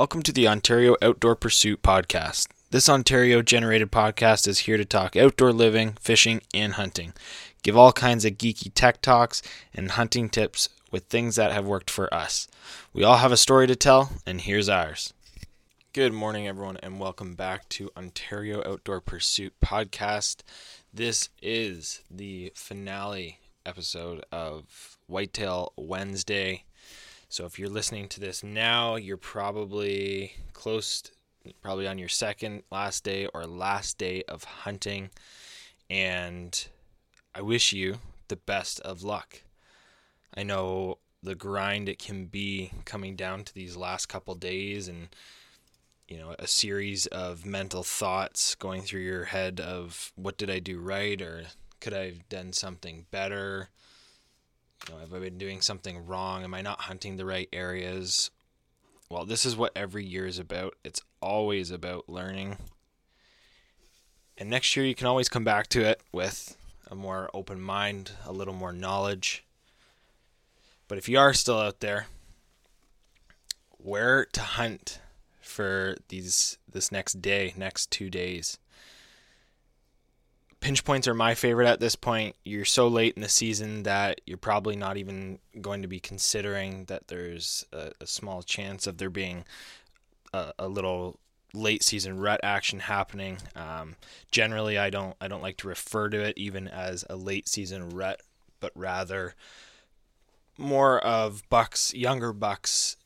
Welcome 0.00 0.22
to 0.22 0.32
the 0.32 0.48
Ontario 0.48 0.96
Outdoor 1.02 1.36
Pursuit 1.36 1.82
Podcast. 1.82 2.48
This 2.70 2.88
Ontario 2.88 3.42
generated 3.42 3.92
podcast 3.92 4.48
is 4.48 4.60
here 4.60 4.78
to 4.78 4.84
talk 4.86 5.14
outdoor 5.14 5.52
living, 5.52 5.98
fishing, 6.00 6.40
and 6.54 6.72
hunting. 6.72 7.12
Give 7.62 7.76
all 7.76 7.92
kinds 7.92 8.24
of 8.24 8.38
geeky 8.38 8.72
tech 8.74 9.02
talks 9.02 9.42
and 9.74 9.90
hunting 9.90 10.30
tips 10.30 10.70
with 10.90 11.04
things 11.04 11.36
that 11.36 11.52
have 11.52 11.66
worked 11.66 11.90
for 11.90 12.12
us. 12.14 12.48
We 12.94 13.04
all 13.04 13.18
have 13.18 13.30
a 13.30 13.36
story 13.36 13.66
to 13.66 13.76
tell, 13.76 14.12
and 14.24 14.40
here's 14.40 14.70
ours. 14.70 15.12
Good 15.92 16.14
morning, 16.14 16.48
everyone, 16.48 16.78
and 16.82 16.98
welcome 16.98 17.34
back 17.34 17.68
to 17.68 17.90
Ontario 17.94 18.62
Outdoor 18.66 19.02
Pursuit 19.02 19.52
Podcast. 19.62 20.36
This 20.94 21.28
is 21.42 22.00
the 22.10 22.54
finale 22.54 23.40
episode 23.66 24.24
of 24.32 24.96
Whitetail 25.08 25.74
Wednesday. 25.76 26.64
So 27.30 27.44
if 27.44 27.60
you're 27.60 27.68
listening 27.68 28.08
to 28.08 28.18
this 28.18 28.42
now, 28.42 28.96
you're 28.96 29.16
probably 29.16 30.32
close, 30.52 31.04
probably 31.62 31.86
on 31.86 31.96
your 31.96 32.08
second 32.08 32.64
last 32.72 33.04
day 33.04 33.26
or 33.26 33.46
last 33.46 33.98
day 33.98 34.24
of 34.24 34.42
hunting. 34.42 35.10
And 35.88 36.66
I 37.32 37.42
wish 37.42 37.72
you 37.72 37.98
the 38.26 38.34
best 38.34 38.80
of 38.80 39.04
luck. 39.04 39.42
I 40.34 40.42
know 40.42 40.98
the 41.22 41.36
grind 41.36 41.88
it 41.88 42.00
can 42.00 42.24
be 42.24 42.72
coming 42.84 43.14
down 43.14 43.44
to 43.44 43.54
these 43.54 43.76
last 43.76 44.06
couple 44.06 44.34
days 44.34 44.88
and 44.88 45.08
you 46.08 46.18
know 46.18 46.34
a 46.36 46.48
series 46.48 47.06
of 47.06 47.46
mental 47.46 47.84
thoughts 47.84 48.56
going 48.56 48.82
through 48.82 49.02
your 49.02 49.26
head 49.26 49.60
of 49.60 50.12
what 50.16 50.38
did 50.38 50.50
I 50.50 50.58
do 50.58 50.80
right 50.80 51.20
or 51.20 51.44
could 51.80 51.92
I 51.92 52.06
have 52.06 52.28
done 52.28 52.52
something 52.54 53.06
better 53.10 53.68
you 54.88 54.94
know, 54.94 55.00
have 55.00 55.12
I 55.12 55.18
been 55.18 55.38
doing 55.38 55.60
something 55.60 56.06
wrong? 56.06 56.44
Am 56.44 56.54
I 56.54 56.62
not 56.62 56.82
hunting 56.82 57.16
the 57.16 57.26
right 57.26 57.48
areas? 57.52 58.30
Well, 59.08 59.24
this 59.24 59.44
is 59.44 59.56
what 59.56 59.72
every 59.76 60.04
year 60.04 60.26
is 60.26 60.38
about. 60.38 60.74
It's 60.84 61.02
always 61.20 61.70
about 61.70 62.08
learning. 62.08 62.56
And 64.38 64.48
next 64.48 64.74
year, 64.76 64.86
you 64.86 64.94
can 64.94 65.06
always 65.06 65.28
come 65.28 65.44
back 65.44 65.66
to 65.68 65.82
it 65.82 66.00
with 66.12 66.56
a 66.90 66.94
more 66.94 67.28
open 67.34 67.60
mind, 67.60 68.12
a 68.24 68.32
little 68.32 68.54
more 68.54 68.72
knowledge. 68.72 69.44
But 70.88 70.98
if 70.98 71.08
you 71.08 71.18
are 71.18 71.34
still 71.34 71.58
out 71.58 71.80
there, 71.80 72.06
where 73.78 74.24
to 74.32 74.40
hunt 74.40 75.00
for 75.40 75.96
these 76.08 76.58
this 76.70 76.90
next 76.90 77.20
day, 77.20 77.54
next 77.56 77.90
two 77.90 78.10
days? 78.10 78.58
Pinch 80.60 80.84
points 80.84 81.08
are 81.08 81.14
my 81.14 81.34
favorite 81.34 81.68
at 81.68 81.80
this 81.80 81.96
point. 81.96 82.36
You're 82.44 82.64
so 82.64 82.86
late 82.88 83.14
in 83.14 83.22
the 83.22 83.28
season 83.28 83.82
that 83.84 84.20
you're 84.26 84.38
probably 84.38 84.76
not 84.76 84.96
even 84.96 85.38
going 85.60 85.82
to 85.82 85.88
be 85.88 86.00
considering 86.00 86.84
that 86.84 87.08
there's 87.08 87.64
a, 87.72 87.92
a 88.00 88.06
small 88.06 88.42
chance 88.42 88.86
of 88.86 88.98
there 88.98 89.10
being 89.10 89.44
a, 90.32 90.52
a, 90.58 90.68
little 90.68 91.18
late 91.54 91.82
season 91.82 92.20
rut 92.20 92.40
action 92.42 92.80
happening. 92.80 93.38
Um, 93.56 93.96
generally, 94.30 94.78
I 94.78 94.90
don't 94.90 95.16
I 95.20 95.28
don't 95.28 95.42
like 95.42 95.56
to 95.58 95.68
refer 95.68 96.08
to 96.10 96.20
it 96.20 96.36
even 96.36 96.68
as 96.68 97.04
a 97.08 97.16
late 97.16 97.48
season 97.48 97.90
rut, 97.90 98.20
but 98.60 98.72
rather 98.74 99.34
more 100.58 100.98
of 101.00 101.42
bucks, 101.48 101.94
younger 101.94 102.32
bucks 102.32 102.96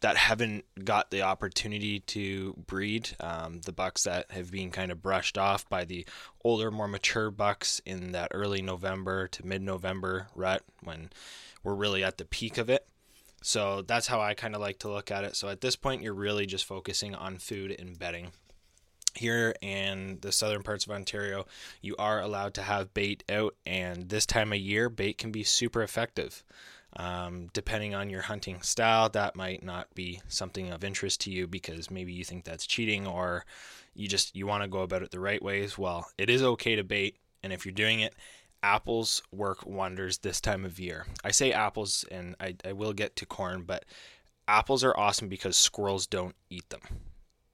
that 0.00 0.16
haven't 0.16 0.64
got 0.84 1.10
the 1.10 1.22
opportunity 1.22 2.00
to 2.00 2.54
breed. 2.66 3.10
Um, 3.20 3.60
the 3.60 3.72
bucks 3.72 4.04
that 4.04 4.30
have 4.30 4.50
been 4.50 4.70
kind 4.70 4.92
of 4.92 5.02
brushed 5.02 5.36
off 5.36 5.68
by 5.68 5.84
the 5.84 6.06
older, 6.44 6.70
more 6.70 6.88
mature 6.88 7.30
bucks 7.30 7.80
in 7.84 8.12
that 8.12 8.30
early 8.32 8.62
November 8.62 9.26
to 9.28 9.46
mid 9.46 9.62
November 9.62 10.28
rut 10.34 10.62
when 10.82 11.10
we're 11.64 11.74
really 11.74 12.04
at 12.04 12.18
the 12.18 12.24
peak 12.24 12.58
of 12.58 12.70
it. 12.70 12.86
So 13.42 13.82
that's 13.82 14.06
how 14.06 14.20
I 14.20 14.34
kind 14.34 14.54
of 14.54 14.60
like 14.60 14.80
to 14.80 14.88
look 14.88 15.10
at 15.10 15.24
it. 15.24 15.36
So 15.36 15.48
at 15.48 15.60
this 15.60 15.76
point, 15.76 16.02
you're 16.02 16.14
really 16.14 16.46
just 16.46 16.64
focusing 16.64 17.14
on 17.14 17.38
food 17.38 17.74
and 17.78 17.98
bedding. 17.98 18.32
Here 19.14 19.54
in 19.60 20.18
the 20.20 20.30
southern 20.30 20.62
parts 20.62 20.86
of 20.86 20.92
Ontario, 20.92 21.46
you 21.80 21.96
are 21.98 22.20
allowed 22.20 22.54
to 22.54 22.62
have 22.62 22.94
bait 22.94 23.24
out, 23.28 23.56
and 23.66 24.08
this 24.08 24.26
time 24.26 24.52
of 24.52 24.58
year, 24.58 24.88
bait 24.88 25.18
can 25.18 25.32
be 25.32 25.42
super 25.42 25.82
effective. 25.82 26.44
Um, 26.96 27.48
depending 27.52 27.94
on 27.94 28.10
your 28.10 28.22
hunting 28.22 28.62
style, 28.62 29.08
that 29.10 29.36
might 29.36 29.62
not 29.62 29.94
be 29.94 30.20
something 30.28 30.70
of 30.70 30.82
interest 30.82 31.20
to 31.22 31.30
you 31.30 31.46
because 31.46 31.90
maybe 31.90 32.12
you 32.12 32.24
think 32.24 32.44
that's 32.44 32.66
cheating 32.66 33.06
or 33.06 33.44
you 33.94 34.08
just 34.08 34.34
you 34.34 34.46
want 34.46 34.62
to 34.62 34.68
go 34.68 34.80
about 34.80 35.02
it 35.02 35.10
the 35.10 35.20
right 35.20 35.42
ways. 35.42 35.76
Well, 35.76 36.08
it 36.16 36.30
is 36.30 36.42
okay 36.42 36.76
to 36.76 36.84
bait, 36.84 37.16
and 37.42 37.52
if 37.52 37.66
you're 37.66 37.72
doing 37.72 38.00
it, 38.00 38.14
apples 38.62 39.22
work 39.32 39.66
wonders 39.66 40.18
this 40.18 40.40
time 40.40 40.64
of 40.64 40.80
year. 40.80 41.06
I 41.24 41.30
say 41.30 41.52
apples, 41.52 42.04
and 42.10 42.34
I, 42.40 42.56
I 42.64 42.72
will 42.72 42.92
get 42.92 43.16
to 43.16 43.26
corn, 43.26 43.62
but 43.62 43.84
apples 44.46 44.82
are 44.82 44.96
awesome 44.96 45.28
because 45.28 45.56
squirrels 45.56 46.06
don't 46.06 46.34
eat 46.50 46.68
them. 46.70 46.80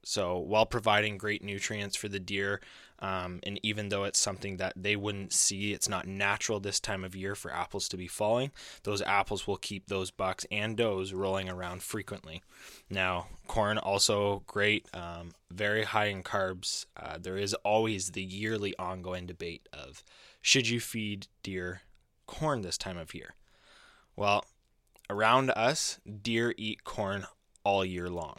So 0.04 0.38
while 0.38 0.66
providing 0.66 1.18
great 1.18 1.42
nutrients 1.42 1.96
for 1.96 2.08
the 2.08 2.20
deer, 2.20 2.60
um, 3.00 3.40
and 3.42 3.58
even 3.62 3.88
though 3.88 4.04
it's 4.04 4.18
something 4.18 4.58
that 4.58 4.72
they 4.76 4.96
wouldn't 4.96 5.32
see, 5.32 5.72
it's 5.72 5.88
not 5.88 6.06
natural 6.06 6.60
this 6.60 6.78
time 6.80 7.04
of 7.04 7.16
year 7.16 7.34
for 7.34 7.52
apples 7.52 7.88
to 7.88 7.96
be 7.96 8.06
falling. 8.06 8.52
Those 8.84 9.02
apples 9.02 9.46
will 9.46 9.56
keep 9.56 9.88
those 9.88 10.10
bucks 10.10 10.46
and 10.50 10.76
does 10.76 11.12
rolling 11.12 11.48
around 11.48 11.82
frequently. 11.82 12.42
Now, 12.88 13.26
corn 13.46 13.78
also 13.78 14.42
great, 14.46 14.86
um, 14.94 15.32
very 15.50 15.84
high 15.84 16.06
in 16.06 16.22
carbs. 16.22 16.86
Uh, 16.96 17.18
there 17.18 17.36
is 17.36 17.54
always 17.64 18.10
the 18.10 18.22
yearly 18.22 18.74
ongoing 18.78 19.26
debate 19.26 19.68
of 19.72 20.04
should 20.40 20.68
you 20.68 20.80
feed 20.80 21.26
deer 21.42 21.82
corn 22.26 22.62
this 22.62 22.78
time 22.78 22.98
of 22.98 23.14
year? 23.14 23.34
Well, 24.16 24.44
around 25.10 25.50
us, 25.50 25.98
deer 26.22 26.54
eat 26.56 26.84
corn 26.84 27.26
all 27.64 27.84
year 27.84 28.08
long. 28.08 28.38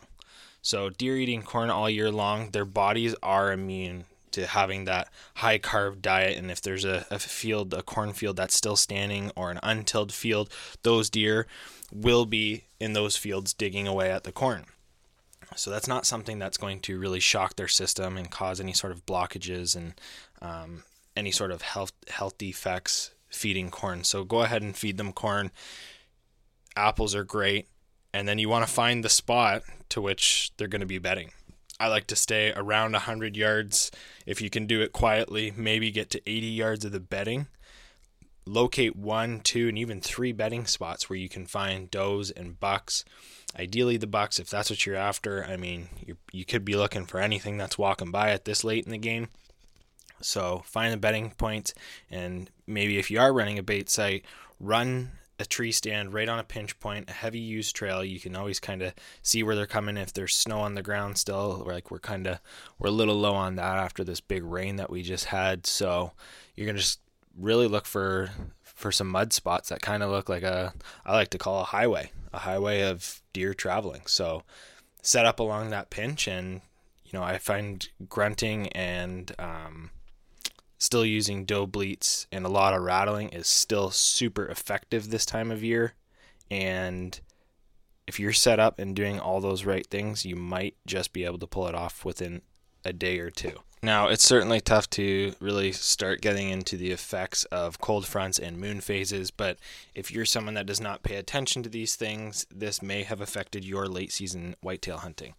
So, 0.66 0.90
deer 0.90 1.16
eating 1.16 1.44
corn 1.44 1.70
all 1.70 1.88
year 1.88 2.10
long, 2.10 2.50
their 2.50 2.66
bodies 2.66 3.14
are 3.22 3.52
immune 3.52 4.06
to 4.32 4.48
having 4.48 4.86
that 4.86 5.10
high 5.36 5.60
carb 5.60 6.02
diet. 6.02 6.40
And 6.40 6.50
if 6.50 6.60
there's 6.60 6.84
a, 6.84 7.06
a 7.12 7.20
field, 7.20 7.72
a 7.72 7.84
cornfield 7.84 8.36
that's 8.36 8.56
still 8.56 8.76
standing 8.76 9.32
or 9.36 9.52
an 9.52 9.60
untilled 9.62 10.12
field, 10.12 10.50
those 10.82 11.12
deer 11.12 11.46
will 11.94 12.26
be 12.26 12.64
in 12.80 12.94
those 12.94 13.16
fields 13.16 13.54
digging 13.54 13.88
away 13.88 14.12
at 14.12 14.24
the 14.24 14.32
corn. 14.32 14.66
So 15.56 15.70
that's 15.70 15.88
not 15.88 16.08
something 16.08 16.40
that's 16.40 16.58
going 16.58 16.80
to 16.80 16.98
really 16.98 17.20
shock 17.20 17.58
their 17.58 17.68
system 17.68 18.18
and 18.18 18.32
cause 18.32 18.60
any 18.60 18.74
sort 18.74 18.92
of 18.92 19.06
blockages 19.06 19.76
and 19.76 19.94
um, 20.42 20.82
any 21.16 21.30
sort 21.30 21.52
of 21.52 21.62
health 21.62 21.94
health 22.10 22.40
defects 22.40 23.12
feeding 23.30 23.70
corn. 23.70 24.04
So 24.04 24.24
go 24.24 24.42
ahead 24.42 24.64
and 24.64 24.76
feed 24.76 24.98
them 24.98 25.14
corn. 25.14 25.52
Apples 26.76 27.14
are 27.14 27.24
great, 27.24 27.68
and 28.16 28.30
then 28.30 28.40
you 28.40 28.48
want 28.48 28.66
to 28.66 28.74
find 28.74 29.04
the 29.04 29.10
spot 29.10 29.64
to 29.90 30.00
which 30.00 30.50
they're 30.56 30.70
going 30.70 30.80
to 30.80 30.86
be 30.86 31.00
bedding. 31.00 31.34
I 31.82 31.90
like 31.90 32.08
to 32.08 32.16
stay 32.16 32.54
around 32.56 32.94
100 32.94 33.36
yards. 33.36 33.92
If 34.26 34.42
you 34.42 34.50
can 34.50 34.68
do 34.68 34.80
it 34.80 34.94
quietly, 34.94 35.52
maybe 35.54 35.92
get 35.92 36.10
to 36.12 36.22
80 36.26 36.48
yards 36.48 36.86
of 36.86 36.94
the 36.94 37.02
bedding. 37.02 37.48
Locate 38.46 38.96
one, 38.96 39.42
two, 39.42 39.68
and 39.68 39.78
even 39.78 40.00
three 40.00 40.32
bedding 40.32 40.66
spots 40.66 41.10
where 41.10 41.20
you 41.20 41.28
can 41.28 41.46
find 41.46 41.92
does 41.92 42.32
and 42.32 42.58
bucks. 42.58 43.04
Ideally, 43.60 43.98
the 43.98 44.08
bucks, 44.08 44.40
if 44.40 44.50
that's 44.50 44.70
what 44.70 44.86
you're 44.86 44.96
after. 44.96 45.44
I 45.44 45.58
mean, 45.58 45.90
you 46.06 46.16
you 46.32 46.46
could 46.46 46.64
be 46.64 46.78
looking 46.78 47.06
for 47.06 47.20
anything 47.20 47.58
that's 47.58 47.78
walking 47.78 48.12
by 48.12 48.30
at 48.30 48.46
this 48.46 48.64
late 48.64 48.86
in 48.86 48.92
the 48.92 48.98
game. 48.98 49.28
So 50.22 50.62
find 50.66 50.94
the 50.94 50.98
bedding 50.98 51.32
points, 51.32 51.74
and 52.10 52.50
maybe 52.66 52.98
if 52.98 53.12
you 53.12 53.20
are 53.20 53.34
running 53.34 53.60
a 53.60 53.64
bait 53.64 53.90
site, 53.90 54.24
run 54.58 55.12
a 55.40 55.46
tree 55.46 55.72
stand 55.72 56.14
right 56.14 56.30
on 56.30 56.40
a 56.40 56.44
pinch 56.44 56.80
point, 56.80 57.10
a 57.10 57.14
heavy 57.14 57.40
use 57.40 57.72
trail. 57.72 58.04
You 58.04 58.20
can 58.20 58.36
always 58.36 58.60
kind 58.60 58.82
of 58.82 58.94
see 59.22 59.44
where 59.44 59.56
they're 59.56 59.66
coming. 59.66 59.98
If 59.98 60.14
there's 60.14 60.36
snow 60.36 60.62
on 60.62 60.76
the 60.76 60.82
ground 60.82 61.18
still, 61.18 61.64
like 61.66 61.92
we're 61.92 62.00
kind 62.00 62.28
of 62.28 62.40
we're 62.80 62.90
a 62.90 62.92
little 62.92 63.20
low 63.20 63.34
on 63.34 63.56
that 63.56 63.78
after 63.78 64.04
this 64.04 64.22
big 64.22 64.44
rain 64.44 64.78
that 64.78 64.90
we 64.90 65.02
just 65.02 65.26
had. 65.26 65.66
So 65.68 66.12
you're 66.56 66.68
gonna 66.68 66.80
just 66.80 67.00
really 67.38 67.68
look 67.68 67.86
for 67.86 68.30
for 68.64 68.92
some 68.92 69.10
mud 69.10 69.34
spots 69.34 69.70
that 69.70 69.82
kind 69.82 70.04
of 70.04 70.10
look 70.10 70.30
like 70.30 70.44
a 70.44 70.74
I 71.06 71.14
like 71.14 71.30
to 71.30 71.38
call 71.38 71.62
a 71.62 71.66
highway, 71.66 72.12
a 72.34 72.40
highway 72.40 72.82
of 72.82 73.22
deer 73.34 73.54
traveling. 73.54 74.04
So 74.06 74.44
set 75.02 75.26
up 75.26 75.40
along 75.40 75.70
that 75.70 75.90
pinch, 75.90 76.28
and 76.28 76.62
you 77.04 77.12
know 77.14 77.24
I 77.24 77.38
find 77.38 77.88
grunting 78.08 78.68
and 78.70 79.34
um, 79.38 79.92
still 80.78 81.06
using 81.06 81.46
doe 81.46 81.66
bleats 81.66 82.28
and 82.32 82.46
a 82.46 82.50
lot 82.50 82.74
of 82.74 82.84
rattling 82.84 83.30
is 83.30 83.48
still 83.48 83.92
super 83.92 84.46
effective 84.48 85.10
this 85.10 85.26
time 85.26 85.52
of 85.52 85.64
year. 85.64 85.94
And 86.52 87.20
if 88.08 88.20
you're 88.20 88.34
set 88.34 88.60
up 88.60 88.80
and 88.80 88.96
doing 88.96 89.20
all 89.20 89.42
those 89.42 89.66
right 89.66 89.86
things, 89.88 90.26
you 90.26 90.36
might 90.36 90.76
just 90.86 91.14
be 91.14 91.26
able 91.26 91.40
to 91.40 91.48
pull 91.48 91.68
it 91.68 91.76
off 91.76 92.06
within 92.06 92.42
a 92.84 92.94
day 92.94 93.20
or 93.20 93.32
two. 93.32 93.60
Now, 93.82 94.08
it's 94.08 94.24
certainly 94.24 94.62
tough 94.62 94.90
to 94.92 95.36
really 95.40 95.72
start 95.72 96.22
getting 96.22 96.50
into 96.50 96.76
the 96.76 96.92
effects 96.92 97.46
of 97.46 97.80
cold 97.80 98.08
fronts 98.08 98.40
and 98.40 98.58
moon 98.58 98.82
phases, 98.82 99.30
but 99.30 99.60
if 99.94 100.12
you're 100.12 100.26
someone 100.26 100.56
that 100.56 100.66
does 100.66 100.82
not 100.82 101.04
pay 101.04 101.18
attention 101.18 101.62
to 101.64 101.70
these 101.70 101.96
things, 101.96 102.48
this 102.50 102.82
may 102.82 103.04
have 103.04 103.22
affected 103.22 103.64
your 103.64 103.86
late 103.88 104.12
season 104.12 104.56
whitetail 104.62 104.98
hunting. 104.98 105.36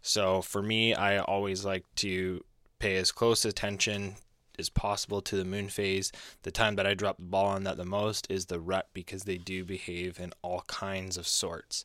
So, 0.00 0.40
for 0.40 0.62
me, 0.62 0.94
I 0.94 1.18
always 1.18 1.64
like 1.64 1.84
to 1.96 2.42
pay 2.78 2.96
as 2.96 3.12
close 3.12 3.44
attention 3.44 4.16
as 4.60 4.68
possible 4.68 5.20
to 5.22 5.34
the 5.36 5.44
moon 5.44 5.68
phase. 5.68 6.12
The 6.42 6.52
time 6.52 6.76
that 6.76 6.86
I 6.86 6.94
drop 6.94 7.16
the 7.16 7.24
ball 7.24 7.46
on 7.46 7.64
that 7.64 7.76
the 7.76 7.84
most 7.84 8.28
is 8.30 8.46
the 8.46 8.60
rut 8.60 8.88
because 8.94 9.24
they 9.24 9.38
do 9.38 9.64
behave 9.64 10.20
in 10.20 10.32
all 10.42 10.62
kinds 10.68 11.16
of 11.16 11.26
sorts. 11.26 11.82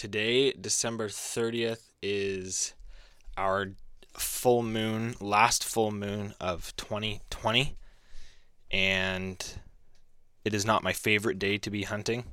today, 0.00 0.50
December 0.52 1.08
30th, 1.08 1.90
is 2.00 2.72
our 3.36 3.72
full 4.16 4.62
moon, 4.62 5.14
last 5.20 5.62
full 5.62 5.90
moon 5.90 6.32
of 6.40 6.74
2020. 6.78 7.76
And 8.70 9.44
it 10.42 10.54
is 10.54 10.64
not 10.64 10.82
my 10.82 10.94
favorite 10.94 11.38
day 11.38 11.58
to 11.58 11.70
be 11.70 11.82
hunting. 11.82 12.24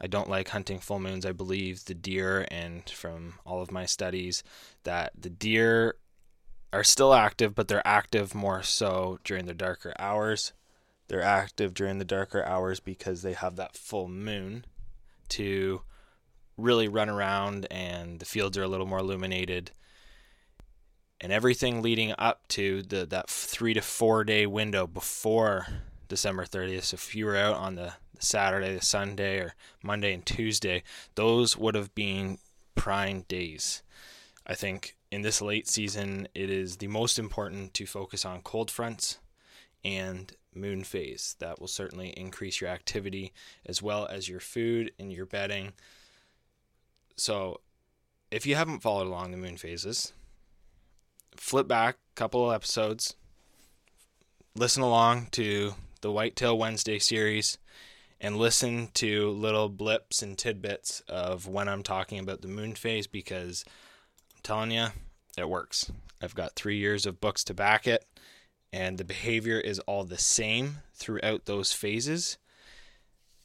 I 0.00 0.06
don't 0.06 0.30
like 0.30 0.48
hunting 0.48 0.78
full 0.78 1.00
moons. 1.00 1.26
I 1.26 1.32
believe 1.32 1.84
the 1.84 1.94
deer, 1.94 2.46
and 2.50 2.88
from 2.88 3.34
all 3.44 3.60
of 3.60 3.70
my 3.70 3.84
studies, 3.84 4.42
that 4.84 5.12
the 5.16 5.30
deer 5.30 5.96
are 6.72 6.84
still 6.84 7.12
active, 7.12 7.54
but 7.54 7.68
they're 7.68 7.86
active 7.86 8.34
more 8.34 8.62
so 8.62 9.18
during 9.24 9.46
the 9.46 9.54
darker 9.54 9.92
hours. 9.98 10.52
They're 11.08 11.22
active 11.22 11.74
during 11.74 11.98
the 11.98 12.04
darker 12.04 12.44
hours 12.44 12.80
because 12.80 13.22
they 13.22 13.34
have 13.34 13.56
that 13.56 13.76
full 13.76 14.08
moon 14.08 14.64
to 15.30 15.82
really 16.56 16.88
run 16.88 17.08
around, 17.08 17.66
and 17.70 18.18
the 18.18 18.24
fields 18.24 18.56
are 18.56 18.62
a 18.62 18.68
little 18.68 18.86
more 18.86 19.00
illuminated. 19.00 19.72
And 21.20 21.32
everything 21.32 21.82
leading 21.82 22.14
up 22.18 22.48
to 22.48 22.82
the 22.82 23.06
that 23.06 23.28
three 23.28 23.74
to 23.74 23.82
four 23.82 24.24
day 24.24 24.46
window 24.46 24.86
before 24.86 25.66
December 26.08 26.44
30th. 26.44 26.84
So 26.84 26.94
if 26.96 27.14
you 27.14 27.26
were 27.26 27.36
out 27.36 27.56
on 27.56 27.76
the 27.76 27.94
Saturday, 28.18 28.74
the 28.74 28.84
Sunday, 28.84 29.38
or 29.38 29.54
Monday 29.82 30.12
and 30.14 30.24
Tuesday, 30.24 30.82
those 31.14 31.56
would 31.56 31.74
have 31.74 31.94
been 31.94 32.38
prime 32.74 33.24
days. 33.28 33.82
I 34.46 34.54
think 34.54 34.96
in 35.10 35.22
this 35.22 35.40
late 35.40 35.68
season, 35.68 36.28
it 36.34 36.50
is 36.50 36.78
the 36.78 36.88
most 36.88 37.18
important 37.18 37.74
to 37.74 37.86
focus 37.86 38.24
on 38.24 38.40
cold 38.42 38.70
fronts 38.70 39.18
and 39.84 40.34
moon 40.54 40.84
phase. 40.84 41.36
That 41.38 41.60
will 41.60 41.68
certainly 41.68 42.10
increase 42.10 42.60
your 42.60 42.70
activity 42.70 43.32
as 43.66 43.82
well 43.82 44.06
as 44.06 44.28
your 44.28 44.40
food 44.40 44.92
and 44.98 45.12
your 45.12 45.26
bedding. 45.26 45.72
So, 47.16 47.60
if 48.30 48.46
you 48.46 48.54
haven't 48.54 48.80
followed 48.80 49.06
along 49.06 49.30
the 49.30 49.36
moon 49.36 49.58
phases, 49.58 50.12
flip 51.36 51.68
back 51.68 51.96
a 51.96 52.14
couple 52.14 52.48
of 52.48 52.54
episodes, 52.54 53.14
listen 54.54 54.82
along 54.82 55.28
to 55.32 55.74
the 56.00 56.10
Whitetail 56.10 56.56
Wednesday 56.56 56.98
series, 56.98 57.58
and 58.20 58.36
listen 58.36 58.88
to 58.94 59.30
little 59.30 59.68
blips 59.68 60.22
and 60.22 60.38
tidbits 60.38 61.00
of 61.08 61.46
when 61.46 61.68
I'm 61.68 61.82
talking 61.82 62.18
about 62.18 62.40
the 62.40 62.48
moon 62.48 62.74
phase 62.74 63.06
because 63.06 63.64
telling 64.42 64.70
you, 64.70 64.88
it 65.36 65.48
works. 65.48 65.90
I've 66.20 66.34
got 66.34 66.54
three 66.54 66.76
years 66.76 67.06
of 67.06 67.20
books 67.20 67.42
to 67.44 67.54
back 67.54 67.86
it, 67.86 68.04
and 68.72 68.98
the 68.98 69.04
behavior 69.04 69.58
is 69.58 69.78
all 69.80 70.04
the 70.04 70.18
same 70.18 70.78
throughout 70.94 71.46
those 71.46 71.72
phases. 71.72 72.38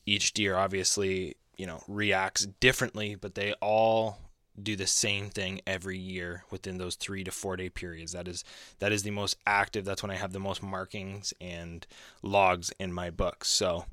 Each 0.05 0.33
deer 0.33 0.55
obviously, 0.55 1.35
you 1.57 1.65
know, 1.65 1.81
reacts 1.88 2.45
differently, 2.59 3.15
but 3.15 3.35
they 3.35 3.53
all 3.61 4.19
do 4.61 4.75
the 4.75 4.88
same 4.88 5.29
thing 5.29 5.61
every 5.67 5.97
year 5.97 6.44
within 6.49 6.77
those 6.77 6.95
three 6.95 7.23
to 7.23 7.31
four 7.31 7.55
day 7.57 7.69
periods. 7.69 8.13
That 8.13 8.27
is 8.27 8.44
that 8.79 8.91
is 8.91 9.03
the 9.03 9.11
most 9.11 9.38
active. 9.45 9.85
That's 9.85 10.01
when 10.01 10.11
I 10.11 10.15
have 10.15 10.33
the 10.33 10.39
most 10.39 10.63
markings 10.63 11.33
and 11.39 11.85
logs 12.21 12.71
in 12.79 12.91
my 12.94 13.09
books. 13.09 13.49
So 13.49 13.85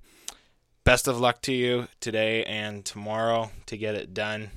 best 0.85 1.09
of 1.09 1.21
luck 1.21 1.43
to 1.43 1.53
you 1.53 1.89
today 2.01 2.45
and 2.45 2.85
tomorrow 2.85 3.51
to 3.67 3.77
get 3.77 3.95
it 3.95 4.15
done. 4.15 4.51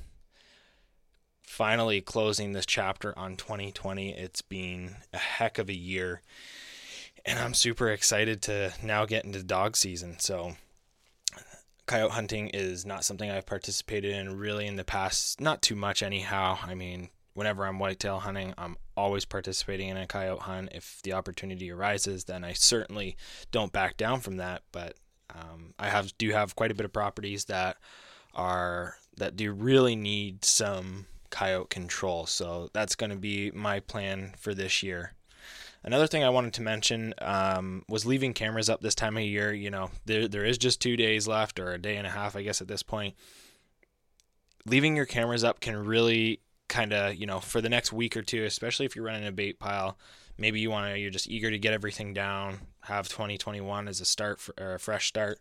Finally, 1.48 2.02
closing 2.02 2.52
this 2.52 2.66
chapter 2.66 3.18
on 3.18 3.34
2020. 3.34 4.10
It's 4.10 4.42
been 4.42 4.94
a 5.14 5.18
heck 5.18 5.58
of 5.58 5.68
a 5.68 5.74
year, 5.74 6.20
and 7.24 7.38
I'm 7.38 7.54
super 7.54 7.88
excited 7.88 8.42
to 8.42 8.74
now 8.82 9.06
get 9.06 9.24
into 9.24 9.42
dog 9.42 9.74
season. 9.76 10.20
So, 10.20 10.52
coyote 11.86 12.12
hunting 12.12 12.48
is 12.50 12.84
not 12.86 13.02
something 13.02 13.28
I've 13.28 13.46
participated 13.46 14.14
in 14.14 14.38
really 14.38 14.66
in 14.66 14.76
the 14.76 14.84
past, 14.84 15.40
not 15.40 15.62
too 15.62 15.74
much, 15.74 16.00
anyhow. 16.02 16.58
I 16.62 16.74
mean, 16.74 17.08
whenever 17.32 17.66
I'm 17.66 17.80
whitetail 17.80 18.20
hunting, 18.20 18.54
I'm 18.56 18.76
always 18.96 19.24
participating 19.24 19.88
in 19.88 19.96
a 19.96 20.06
coyote 20.06 20.42
hunt. 20.42 20.68
If 20.72 21.00
the 21.02 21.14
opportunity 21.14 21.72
arises, 21.72 22.24
then 22.24 22.44
I 22.44 22.52
certainly 22.52 23.16
don't 23.50 23.72
back 23.72 23.96
down 23.96 24.20
from 24.20 24.36
that. 24.36 24.62
But 24.70 24.96
um, 25.34 25.74
I 25.78 25.88
have 25.88 26.16
do 26.18 26.30
have 26.30 26.54
quite 26.54 26.70
a 26.70 26.74
bit 26.74 26.84
of 26.84 26.92
properties 26.92 27.46
that 27.46 27.78
are 28.34 28.96
that 29.16 29.34
do 29.34 29.50
really 29.50 29.96
need 29.96 30.44
some 30.44 31.06
coyote 31.30 31.70
control. 31.70 32.26
So 32.26 32.70
that's 32.72 32.94
going 32.94 33.10
to 33.10 33.16
be 33.16 33.50
my 33.50 33.80
plan 33.80 34.34
for 34.38 34.54
this 34.54 34.82
year. 34.82 35.14
Another 35.84 36.06
thing 36.06 36.24
I 36.24 36.30
wanted 36.30 36.54
to 36.54 36.62
mention 36.62 37.14
um, 37.18 37.84
was 37.88 38.04
leaving 38.04 38.34
cameras 38.34 38.68
up 38.68 38.80
this 38.80 38.94
time 38.94 39.16
of 39.16 39.22
year. 39.22 39.52
You 39.52 39.70
know, 39.70 39.90
there 40.06 40.26
there 40.26 40.44
is 40.44 40.58
just 40.58 40.82
two 40.82 40.96
days 40.96 41.28
left, 41.28 41.60
or 41.60 41.72
a 41.72 41.78
day 41.78 41.96
and 41.96 42.06
a 42.06 42.10
half, 42.10 42.34
I 42.34 42.42
guess, 42.42 42.60
at 42.60 42.68
this 42.68 42.82
point. 42.82 43.14
Leaving 44.66 44.96
your 44.96 45.06
cameras 45.06 45.44
up 45.44 45.60
can 45.60 45.76
really 45.76 46.40
kind 46.68 46.92
of, 46.92 47.14
you 47.14 47.26
know, 47.26 47.40
for 47.40 47.60
the 47.60 47.68
next 47.68 47.92
week 47.92 48.16
or 48.16 48.22
two, 48.22 48.44
especially 48.44 48.86
if 48.86 48.94
you're 48.94 49.04
running 49.04 49.26
a 49.26 49.32
bait 49.32 49.58
pile, 49.58 49.96
maybe 50.36 50.60
you 50.60 50.70
want 50.70 50.92
to, 50.92 50.98
you're 50.98 51.10
just 51.10 51.28
eager 51.28 51.50
to 51.50 51.58
get 51.58 51.72
everything 51.72 52.12
down, 52.12 52.58
have 52.82 53.08
2021 53.08 53.88
as 53.88 54.00
a 54.00 54.04
start 54.04 54.40
for 54.40 54.54
a 54.58 54.78
fresh 54.78 55.08
start. 55.08 55.38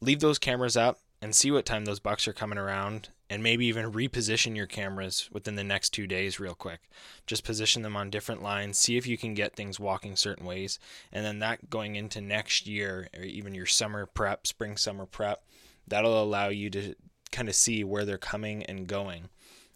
Leave 0.00 0.20
those 0.20 0.38
cameras 0.38 0.76
up 0.76 0.98
and 1.20 1.34
see 1.34 1.50
what 1.50 1.66
time 1.66 1.84
those 1.84 2.00
bucks 2.00 2.28
are 2.28 2.32
coming 2.32 2.58
around 2.58 3.08
and 3.30 3.42
maybe 3.42 3.66
even 3.66 3.92
reposition 3.92 4.56
your 4.56 4.66
cameras 4.66 5.28
within 5.32 5.56
the 5.56 5.64
next 5.64 5.90
two 5.90 6.06
days 6.06 6.40
real 6.40 6.54
quick. 6.54 6.80
Just 7.26 7.44
position 7.44 7.82
them 7.82 7.96
on 7.96 8.10
different 8.10 8.42
lines 8.42 8.78
see 8.78 8.96
if 8.96 9.06
you 9.06 9.18
can 9.18 9.34
get 9.34 9.54
things 9.54 9.80
walking 9.80 10.16
certain 10.16 10.46
ways. 10.46 10.78
And 11.12 11.24
then 11.24 11.40
that 11.40 11.68
going 11.68 11.96
into 11.96 12.20
next 12.20 12.66
year 12.66 13.08
or 13.16 13.22
even 13.22 13.54
your 13.54 13.66
summer 13.66 14.06
prep 14.06 14.46
spring 14.46 14.76
summer 14.76 15.06
prep 15.06 15.44
that'll 15.86 16.22
allow 16.22 16.48
you 16.48 16.70
to 16.70 16.94
kind 17.32 17.48
of 17.48 17.54
see 17.54 17.84
where 17.84 18.04
they're 18.04 18.18
coming 18.18 18.62
and 18.64 18.86
going. 18.86 19.28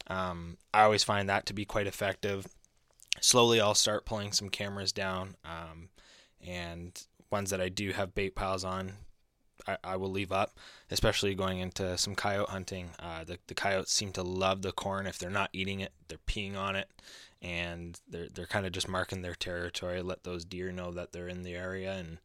Um, 0.08 0.56
i 0.74 0.82
always 0.82 1.04
find 1.04 1.28
that 1.28 1.46
to 1.46 1.52
be 1.52 1.64
quite 1.64 1.86
effective. 1.86 2.46
Slowly 3.20 3.60
i'll 3.60 3.74
start 3.74 4.06
pulling 4.06 4.32
some 4.32 4.48
cameras 4.48 4.92
down 4.92 5.36
um, 5.44 5.88
and 6.44 7.00
ones 7.30 7.50
that 7.50 7.60
i 7.60 7.68
do 7.68 7.92
have 7.92 8.14
bait 8.14 8.34
piles 8.34 8.64
on 8.64 8.92
I, 9.66 9.76
I 9.84 9.96
will 9.96 10.10
leave 10.10 10.32
up, 10.32 10.56
especially 10.90 11.34
going 11.34 11.58
into 11.58 11.96
some 11.98 12.14
coyote 12.14 12.50
hunting. 12.50 12.90
Uh, 12.98 13.24
the, 13.24 13.38
the 13.46 13.54
coyotes 13.54 13.92
seem 13.92 14.12
to 14.12 14.22
love 14.22 14.62
the 14.62 14.72
corn. 14.72 15.06
If 15.06 15.18
they're 15.18 15.30
not 15.30 15.50
eating 15.52 15.80
it, 15.80 15.92
they're 16.08 16.18
peeing 16.26 16.56
on 16.56 16.76
it, 16.76 16.88
and 17.40 18.00
they're 18.08 18.28
they're 18.32 18.46
kind 18.46 18.66
of 18.66 18.72
just 18.72 18.88
marking 18.88 19.22
their 19.22 19.34
territory. 19.34 20.02
Let 20.02 20.24
those 20.24 20.44
deer 20.44 20.72
know 20.72 20.90
that 20.92 21.12
they're 21.12 21.28
in 21.28 21.42
the 21.42 21.54
area 21.54 21.92
and 21.94 22.18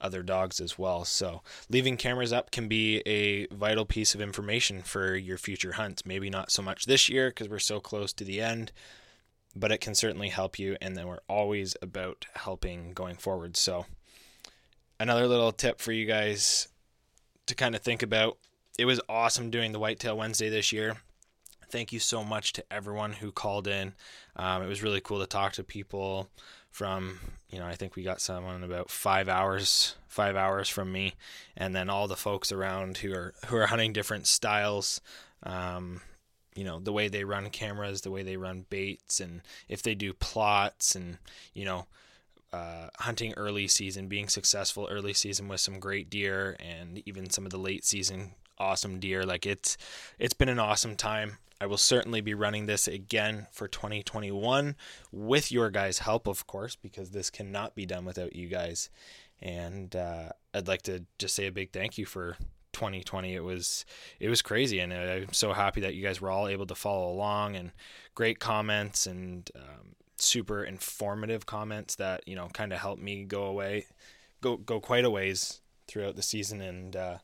other 0.00 0.22
dogs 0.22 0.60
as 0.60 0.78
well. 0.78 1.04
So 1.04 1.42
leaving 1.70 1.96
cameras 1.96 2.32
up 2.32 2.50
can 2.50 2.68
be 2.68 2.98
a 3.06 3.46
vital 3.46 3.84
piece 3.84 4.14
of 4.14 4.20
information 4.20 4.82
for 4.82 5.14
your 5.14 5.38
future 5.38 5.72
hunts. 5.72 6.04
Maybe 6.04 6.30
not 6.30 6.50
so 6.50 6.62
much 6.62 6.84
this 6.84 7.08
year 7.08 7.30
because 7.30 7.48
we're 7.48 7.58
so 7.58 7.80
close 7.80 8.12
to 8.14 8.24
the 8.24 8.40
end, 8.40 8.72
but 9.54 9.72
it 9.72 9.80
can 9.80 9.94
certainly 9.94 10.28
help 10.28 10.58
you. 10.58 10.76
And 10.80 10.96
then 10.96 11.06
we're 11.06 11.20
always 11.28 11.76
about 11.80 12.26
helping 12.34 12.92
going 12.92 13.16
forward. 13.16 13.56
So 13.56 13.86
another 15.00 15.26
little 15.26 15.52
tip 15.52 15.80
for 15.80 15.92
you 15.92 16.06
guys 16.06 16.68
to 17.46 17.54
kind 17.54 17.74
of 17.74 17.82
think 17.82 18.02
about. 18.02 18.38
It 18.78 18.84
was 18.84 19.00
awesome 19.08 19.50
doing 19.50 19.72
the 19.72 19.78
Whitetail 19.78 20.16
Wednesday 20.16 20.48
this 20.48 20.72
year. 20.72 20.96
Thank 21.70 21.92
you 21.92 21.98
so 21.98 22.22
much 22.22 22.52
to 22.54 22.64
everyone 22.70 23.14
who 23.14 23.32
called 23.32 23.66
in. 23.66 23.94
Um, 24.36 24.62
it 24.62 24.68
was 24.68 24.82
really 24.82 25.00
cool 25.00 25.18
to 25.20 25.26
talk 25.26 25.54
to 25.54 25.64
people 25.64 26.28
from, 26.70 27.18
you 27.48 27.58
know, 27.58 27.66
I 27.66 27.74
think 27.74 27.96
we 27.96 28.02
got 28.02 28.20
someone 28.20 28.62
about 28.62 28.90
five 28.90 29.28
hours, 29.28 29.96
five 30.06 30.36
hours 30.36 30.68
from 30.68 30.92
me, 30.92 31.14
and 31.56 31.74
then 31.74 31.90
all 31.90 32.06
the 32.06 32.16
folks 32.16 32.52
around 32.52 32.98
who 32.98 33.12
are 33.14 33.34
who 33.46 33.56
are 33.56 33.66
hunting 33.66 33.92
different 33.92 34.26
styles. 34.26 35.00
Um, 35.42 36.02
you 36.56 36.64
know 36.64 36.80
the 36.80 36.92
way 36.92 37.08
they 37.08 37.22
run 37.24 37.50
cameras, 37.50 38.00
the 38.00 38.10
way 38.10 38.22
they 38.22 38.36
run 38.36 38.64
baits, 38.68 39.20
and 39.20 39.42
if 39.68 39.82
they 39.82 39.94
do 39.94 40.12
plots, 40.12 40.94
and 40.94 41.18
you 41.52 41.64
know 41.64 41.86
uh, 42.52 42.88
hunting 42.98 43.34
early 43.34 43.68
season, 43.68 44.08
being 44.08 44.28
successful 44.28 44.88
early 44.90 45.12
season 45.12 45.48
with 45.48 45.60
some 45.60 45.80
great 45.80 46.08
deer, 46.10 46.56
and 46.60 47.02
even 47.06 47.30
some 47.30 47.44
of 47.44 47.50
the 47.50 47.58
late 47.58 47.84
season 47.84 48.34
awesome 48.58 48.98
deer. 48.98 49.24
Like 49.24 49.46
it's 49.46 49.76
it's 50.18 50.34
been 50.34 50.48
an 50.48 50.58
awesome 50.58 50.96
time. 50.96 51.38
I 51.60 51.66
will 51.66 51.78
certainly 51.78 52.20
be 52.20 52.34
running 52.34 52.66
this 52.66 52.86
again 52.86 53.46
for 53.50 53.66
2021 53.66 54.76
with 55.10 55.50
your 55.50 55.70
guys' 55.70 56.00
help, 56.00 56.26
of 56.26 56.46
course, 56.46 56.76
because 56.76 57.10
this 57.10 57.30
cannot 57.30 57.74
be 57.74 57.86
done 57.86 58.04
without 58.04 58.36
you 58.36 58.48
guys. 58.48 58.90
And 59.40 59.96
uh, 59.96 60.30
I'd 60.52 60.68
like 60.68 60.82
to 60.82 61.04
just 61.18 61.34
say 61.34 61.46
a 61.46 61.52
big 61.52 61.72
thank 61.72 61.96
you 61.96 62.04
for 62.04 62.36
2020. 62.74 63.34
It 63.34 63.42
was 63.42 63.86
it 64.20 64.28
was 64.28 64.42
crazy, 64.42 64.80
and 64.80 64.92
I'm 64.92 65.32
so 65.32 65.52
happy 65.52 65.80
that 65.80 65.94
you 65.94 66.02
guys 66.02 66.20
were 66.20 66.30
all 66.30 66.48
able 66.48 66.66
to 66.66 66.74
follow 66.74 67.10
along 67.10 67.56
and 67.56 67.72
great 68.14 68.38
comments 68.38 69.06
and 69.06 69.50
um, 69.56 69.94
super 70.18 70.64
informative 70.64 71.46
comments 71.46 71.96
that 71.96 72.26
you 72.26 72.36
know 72.36 72.48
kind 72.52 72.72
of 72.72 72.78
helped 72.78 73.02
me 73.02 73.24
go 73.24 73.44
away, 73.44 73.86
go 74.40 74.56
go 74.56 74.80
quite 74.80 75.04
a 75.04 75.10
ways 75.10 75.60
throughout 75.88 76.16
the 76.16 76.22
season, 76.22 76.60
and 76.60 76.96
uh, 76.96 77.18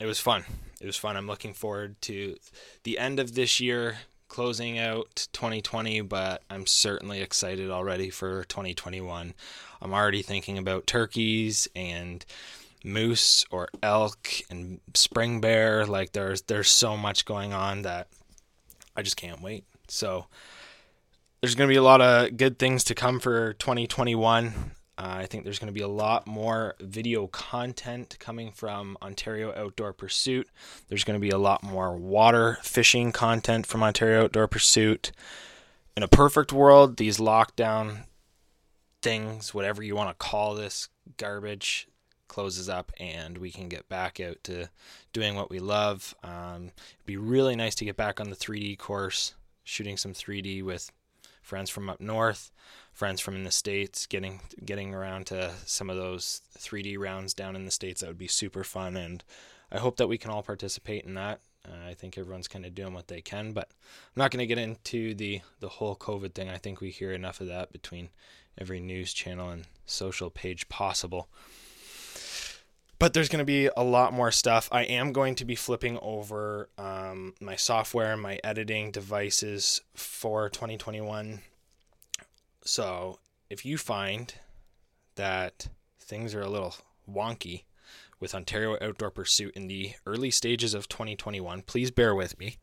it 0.00 0.06
was 0.06 0.20
fun. 0.20 0.44
It 0.80 0.86
was 0.86 0.96
fun. 0.96 1.16
I'm 1.16 1.26
looking 1.26 1.52
forward 1.52 2.00
to 2.02 2.36
the 2.84 2.98
end 2.98 3.20
of 3.20 3.34
this 3.34 3.60
year, 3.60 3.98
closing 4.28 4.78
out 4.78 5.28
2020, 5.32 6.00
but 6.02 6.42
I'm 6.48 6.66
certainly 6.66 7.20
excited 7.20 7.70
already 7.70 8.10
for 8.10 8.44
2021. 8.44 9.34
I'm 9.82 9.94
already 9.94 10.22
thinking 10.22 10.56
about 10.56 10.86
turkeys 10.86 11.68
and 11.74 12.24
moose 12.84 13.44
or 13.50 13.68
elk 13.82 14.28
and 14.48 14.80
spring 14.94 15.40
bear. 15.40 15.86
Like 15.86 16.12
there's 16.12 16.42
there's 16.42 16.70
so 16.70 16.96
much 16.96 17.24
going 17.24 17.52
on 17.52 17.82
that 17.82 18.08
I 18.96 19.02
just 19.02 19.16
can't 19.16 19.42
wait. 19.42 19.64
So 19.88 20.26
there's 21.40 21.54
going 21.54 21.68
to 21.68 21.72
be 21.72 21.78
a 21.78 21.82
lot 21.82 22.00
of 22.00 22.36
good 22.36 22.58
things 22.58 22.84
to 22.84 22.94
come 22.94 23.18
for 23.18 23.54
2021. 23.54 24.46
Uh, 24.46 24.52
I 24.98 25.26
think 25.26 25.44
there's 25.44 25.58
going 25.58 25.72
to 25.72 25.78
be 25.78 25.80
a 25.80 25.88
lot 25.88 26.26
more 26.26 26.74
video 26.80 27.26
content 27.26 28.16
coming 28.18 28.52
from 28.52 28.98
Ontario 29.00 29.52
Outdoor 29.56 29.94
Pursuit. 29.94 30.48
There's 30.88 31.04
going 31.04 31.18
to 31.18 31.20
be 31.20 31.30
a 31.30 31.38
lot 31.38 31.62
more 31.62 31.96
water 31.96 32.58
fishing 32.62 33.10
content 33.10 33.64
from 33.66 33.82
Ontario 33.82 34.24
Outdoor 34.24 34.48
Pursuit. 34.48 35.12
In 35.96 36.02
a 36.02 36.08
perfect 36.08 36.52
world, 36.52 36.98
these 36.98 37.16
lockdown 37.16 38.04
things, 39.00 39.54
whatever 39.54 39.82
you 39.82 39.96
want 39.96 40.10
to 40.10 40.14
call 40.14 40.54
this 40.54 40.90
garbage, 41.16 41.88
closes 42.28 42.68
up 42.68 42.92
and 43.00 43.38
we 43.38 43.50
can 43.50 43.68
get 43.68 43.88
back 43.88 44.20
out 44.20 44.36
to 44.44 44.68
doing 45.14 45.34
what 45.34 45.50
we 45.50 45.58
love. 45.58 46.14
Um, 46.22 46.72
it'd 46.96 47.06
be 47.06 47.16
really 47.16 47.56
nice 47.56 47.74
to 47.76 47.86
get 47.86 47.96
back 47.96 48.20
on 48.20 48.28
the 48.28 48.36
3D 48.36 48.78
course, 48.78 49.34
shooting 49.64 49.96
some 49.96 50.12
3D 50.12 50.62
with 50.62 50.92
friends 51.50 51.68
from 51.68 51.90
up 51.90 52.00
north, 52.00 52.52
friends 52.92 53.20
from 53.20 53.34
in 53.34 53.42
the 53.42 53.50
states, 53.50 54.06
getting 54.06 54.40
getting 54.64 54.94
around 54.94 55.26
to 55.26 55.52
some 55.66 55.90
of 55.90 55.96
those 55.96 56.42
3D 56.56 56.96
rounds 56.96 57.34
down 57.34 57.56
in 57.56 57.64
the 57.64 57.72
states. 57.72 58.00
That 58.00 58.06
would 58.06 58.16
be 58.16 58.28
super 58.28 58.62
fun, 58.62 58.96
and 58.96 59.24
I 59.72 59.78
hope 59.78 59.96
that 59.96 60.08
we 60.08 60.16
can 60.16 60.30
all 60.30 60.44
participate 60.44 61.04
in 61.04 61.14
that. 61.14 61.40
Uh, 61.68 61.88
I 61.88 61.94
think 61.94 62.16
everyone's 62.16 62.46
kind 62.46 62.64
of 62.64 62.74
doing 62.76 62.94
what 62.94 63.08
they 63.08 63.20
can, 63.20 63.52
but 63.52 63.68
I'm 63.82 64.20
not 64.20 64.30
going 64.30 64.38
to 64.38 64.46
get 64.46 64.58
into 64.58 65.12
the 65.12 65.40
the 65.58 65.68
whole 65.68 65.96
COVID 65.96 66.34
thing. 66.34 66.48
I 66.48 66.56
think 66.56 66.80
we 66.80 66.90
hear 66.90 67.10
enough 67.10 67.40
of 67.40 67.48
that 67.48 67.72
between 67.72 68.10
every 68.56 68.78
news 68.78 69.12
channel 69.12 69.50
and 69.50 69.66
social 69.86 70.30
page 70.30 70.68
possible 70.68 71.28
but 73.00 73.14
there's 73.14 73.30
going 73.30 73.38
to 73.38 73.46
be 73.46 73.70
a 73.78 73.82
lot 73.82 74.12
more 74.12 74.30
stuff. 74.30 74.68
I 74.70 74.82
am 74.82 75.14
going 75.14 75.34
to 75.36 75.46
be 75.46 75.54
flipping 75.54 75.98
over 76.02 76.68
um, 76.76 77.32
my 77.40 77.56
software, 77.56 78.14
my 78.14 78.38
editing 78.44 78.90
devices 78.90 79.80
for 79.94 80.50
2021. 80.50 81.40
So 82.62 83.18
if 83.48 83.64
you 83.64 83.78
find 83.78 84.34
that 85.14 85.68
things 85.98 86.34
are 86.34 86.42
a 86.42 86.50
little 86.50 86.76
wonky 87.10 87.62
with 88.20 88.34
Ontario 88.34 88.76
Outdoor 88.82 89.10
Pursuit 89.10 89.56
in 89.56 89.66
the 89.66 89.94
early 90.04 90.30
stages 90.30 90.74
of 90.74 90.86
2021, 90.86 91.62
please 91.62 91.90
bear 91.90 92.14
with 92.14 92.38
me. 92.38 92.58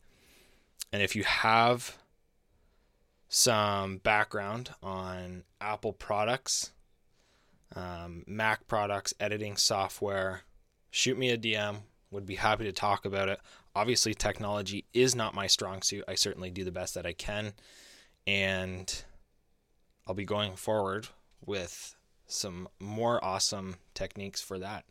And 0.92 1.02
if 1.02 1.16
you 1.16 1.24
have 1.24 1.98
some 3.28 3.98
background 3.98 4.70
on 4.84 5.42
Apple 5.60 5.92
products, 5.92 6.70
um, 7.74 8.24
Mac 8.26 8.66
products, 8.66 9.14
editing 9.20 9.56
software, 9.56 10.42
shoot 10.90 11.18
me 11.18 11.30
a 11.30 11.38
DM. 11.38 11.76
Would 12.10 12.26
be 12.26 12.36
happy 12.36 12.64
to 12.64 12.72
talk 12.72 13.04
about 13.04 13.28
it. 13.28 13.38
Obviously, 13.74 14.14
technology 14.14 14.86
is 14.94 15.14
not 15.14 15.34
my 15.34 15.46
strong 15.46 15.82
suit. 15.82 16.04
I 16.08 16.14
certainly 16.14 16.50
do 16.50 16.64
the 16.64 16.72
best 16.72 16.94
that 16.94 17.04
I 17.04 17.12
can. 17.12 17.52
And 18.26 19.04
I'll 20.06 20.14
be 20.14 20.24
going 20.24 20.56
forward 20.56 21.08
with 21.44 21.94
some 22.26 22.68
more 22.80 23.22
awesome 23.22 23.76
techniques 23.94 24.40
for 24.40 24.58
that. 24.58 24.84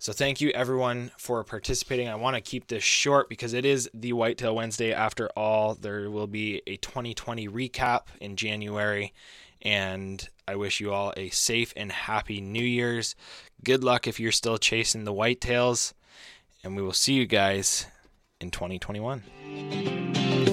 So 0.00 0.12
thank 0.12 0.40
you 0.40 0.50
everyone 0.50 1.10
for 1.18 1.42
participating. 1.42 2.08
I 2.08 2.14
want 2.14 2.36
to 2.36 2.40
keep 2.40 2.68
this 2.68 2.84
short 2.84 3.28
because 3.28 3.52
it 3.52 3.64
is 3.64 3.90
the 3.92 4.12
Whitetail 4.12 4.54
Wednesday 4.54 4.92
after 4.92 5.28
all. 5.36 5.74
There 5.74 6.08
will 6.08 6.28
be 6.28 6.62
a 6.68 6.76
2020 6.76 7.48
recap 7.48 8.02
in 8.20 8.36
January 8.36 9.12
and 9.62 10.28
I 10.46 10.56
wish 10.56 10.80
you 10.80 10.92
all 10.92 11.12
a 11.16 11.28
safe 11.30 11.72
and 11.76 11.92
happy 11.92 12.40
New 12.40 12.64
Year's. 12.64 13.14
Good 13.64 13.84
luck 13.84 14.06
if 14.06 14.18
you're 14.18 14.32
still 14.32 14.58
chasing 14.58 15.04
the 15.04 15.12
whitetails, 15.12 15.92
and 16.64 16.76
we 16.76 16.82
will 16.82 16.92
see 16.92 17.14
you 17.14 17.26
guys 17.26 17.86
in 18.40 18.50
2021. 18.50 20.47